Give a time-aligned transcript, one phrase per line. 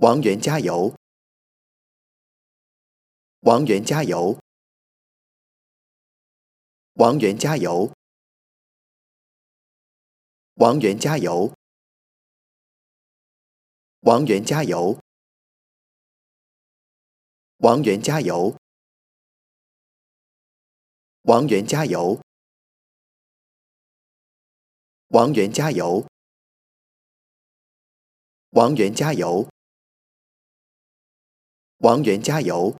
[0.00, 0.94] 王源加油！
[3.40, 4.38] 王源加油！
[6.92, 7.92] 王源加油！
[10.54, 11.52] 王源加油！
[14.02, 15.00] 王源加油！
[17.56, 18.56] 王源加油！
[21.22, 22.20] 王源加油！
[25.08, 26.06] 王源加油！
[28.50, 29.48] 王源加油！
[31.80, 32.74] 王源加油！